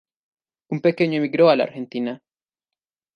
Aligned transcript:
De 0.71 0.79
pequeño 0.79 1.19
emigró 1.19 1.51
a 1.51 1.55
la 1.55 1.65
Argentina. 1.65 2.23